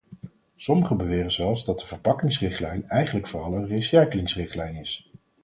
Sommigen 0.55 0.97
beweren 0.97 1.31
zelfs 1.31 1.65
dat 1.65 1.79
de 1.79 1.85
verpakkingsrichtlijn 1.87 2.89
eigenlijk 2.89 3.27
vooral 3.27 3.53
een 3.53 3.67
recyclingrichtlijn 3.67 4.75
is. 4.75 5.11